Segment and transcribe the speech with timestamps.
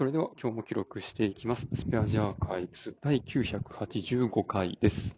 [0.00, 1.68] それでは今日も記録していきます。
[1.74, 5.14] スペアジアーカイブス第985回です。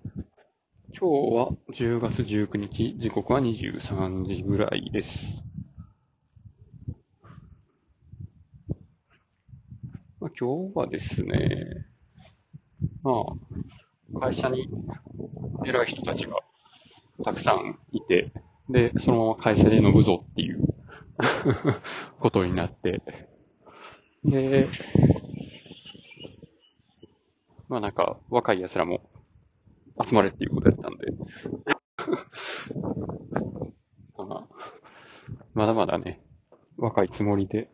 [0.88, 5.44] 今日は10月19日、時刻は23時ぐらいです。
[10.18, 11.86] まあ、今日はですね、
[13.04, 13.12] ま
[14.16, 14.68] あ、会社に
[15.64, 16.34] 偉い人たちが
[17.24, 18.32] たくさんいて、
[18.68, 20.74] で、そのまま会社で飲むぞっていう
[22.18, 23.00] ことになって、
[24.24, 24.68] で、
[27.68, 29.00] まあなんか若い奴らも
[30.02, 31.06] 集まれっていうことやったんで、
[34.16, 34.46] まあ、
[35.54, 36.20] まだまだね、
[36.76, 37.68] 若いつもりで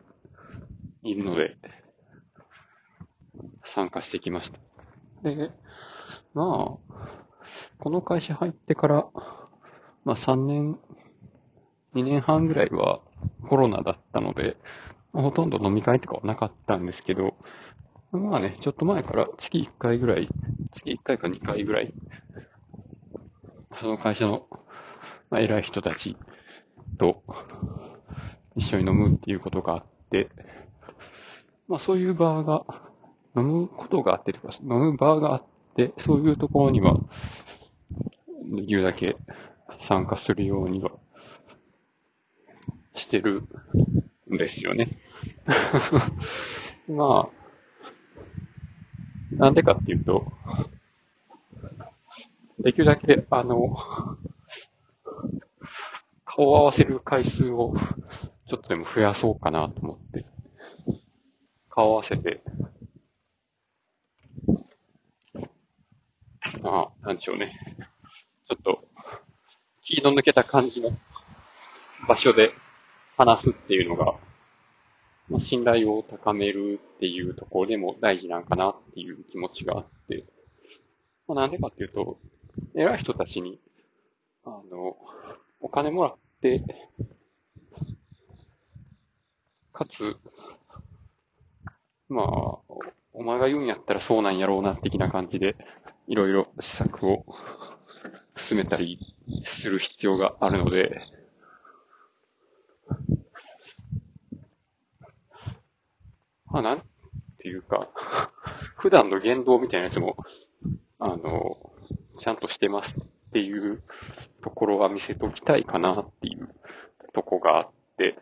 [1.03, 1.57] いるので、
[3.63, 4.59] 参加してきました。
[5.21, 5.51] で、
[6.33, 6.45] まあ、
[7.77, 9.09] この会社入ってから、
[10.03, 10.79] まあ3年、
[11.93, 13.01] 2年半ぐらいは
[13.47, 14.57] コロナだったので、
[15.13, 17.35] ほとんど飲み会とかはなかったんですけど、
[18.11, 20.29] まあね、ちょっと前から月1回ぐらい、
[20.73, 21.93] 月1回か2回ぐらい、
[23.75, 24.47] その会社の、
[25.29, 26.15] まあ、偉い人たち
[26.97, 27.23] と
[28.55, 30.29] 一緒に飲むっていうことがあって、
[31.67, 32.65] まあそういう場が、
[33.37, 35.43] 飲むことがあってとか、飲む場があっ
[35.75, 36.99] て、そういうところには、
[38.51, 39.15] できるだけ
[39.81, 40.91] 参加するようには
[42.95, 43.43] してる
[44.33, 44.97] んですよね。
[46.87, 47.49] まあ、
[49.35, 50.31] なんでかっていうと、
[52.59, 53.75] できるだけ、あの、
[56.25, 57.73] 顔を合わせる回数を
[58.47, 60.25] ちょっとでも増やそうかなと思って、
[61.69, 62.41] 顔を合わせて、
[66.61, 67.57] まあ、なんでしょうね。
[68.47, 68.83] ちょっと、
[69.81, 70.97] 気の抜けた感じの
[72.07, 72.53] 場所で
[73.17, 74.15] 話すっていうのが、
[75.29, 80.25] まあ、信頼を高めるっていうところでも大事なんかなっていう気持ちがあって、
[81.27, 82.17] まあ、なんでかっていうと、
[82.75, 83.59] 偉い人たちに、
[84.43, 84.97] あの、
[85.59, 86.63] お金もらって、
[89.71, 90.17] かつ、
[92.09, 92.25] まあ、
[93.13, 95.55] お前が言うんやったらそうなんやろうな、的な感じで、
[96.07, 97.25] いろいろ施策を
[98.35, 99.15] 進めたり
[99.45, 101.01] する必要があるので、
[106.61, 106.83] まあ、なん
[107.37, 107.87] ていうか、
[108.75, 110.17] 普段の言動みたいなやつも、
[110.99, 111.57] あの、
[112.17, 113.81] ちゃんとしてますっていう
[114.41, 116.49] ところは見せときたいかなっていう
[117.13, 118.17] とこがあって、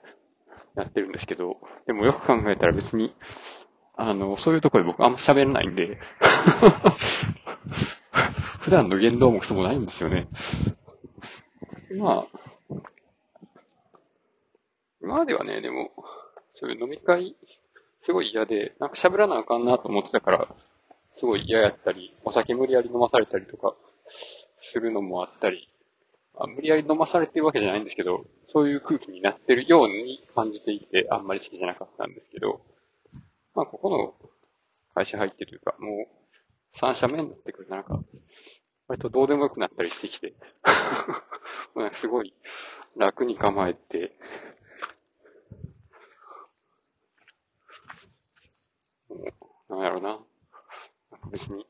[0.76, 3.16] やってるんですけど、でもよく考えたら別に、
[3.96, 5.98] あの、そういうところで僕あんま喋らないんで、
[8.62, 10.28] 普段の言動もクソもないんですよね。
[11.98, 12.28] ま
[12.72, 12.78] あ、
[15.02, 15.92] 今まではね、でも、
[16.54, 17.36] そういう飲み会、
[18.08, 20.48] すごい嫌で、なんか喋らなあかんなと思ってたから、
[21.18, 23.76] すごい嫌やったり、お酒無理やり飲まされたりとか、
[24.62, 25.68] するのもあったり、
[26.40, 32.62] あ無理やり飲まされてるわけじゃないんですけど、そういう空気になってるように感じていて、あんまり好きじゃなかったんですけど、
[33.54, 34.14] まあ、ここの
[34.96, 38.00] 会社入ってというか、もう、三社目になってくるとなんか、
[38.88, 40.34] 割とどうでもよくなったりしてきて、
[41.76, 42.34] なんかすごい
[42.96, 44.14] 楽に構えて、
[49.70, 51.30] もう、なんやろな。
[51.32, 51.66] 別に、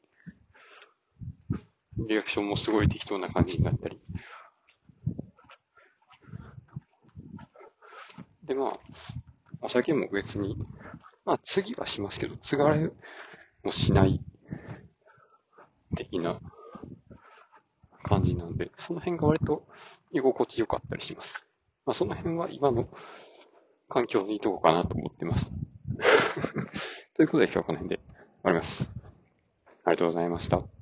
[2.08, 4.00] リアクションもすごい適当な感じになったり。
[8.44, 8.80] で、まあ、
[9.62, 10.58] お酒も別に、
[11.26, 12.90] まあ次はしますけど、継がれ
[13.64, 14.22] もしない、
[15.96, 16.40] 的な
[18.04, 19.68] 感じなんで、その辺が割と
[20.12, 21.44] 居心地良かったりします。
[21.86, 22.88] まあその辺は今の
[23.90, 25.52] 環境のいいとこかなと思ってます。
[27.16, 28.00] ということで今日はこの辺で
[28.52, 28.92] ります。
[29.86, 30.77] ありがとうございました。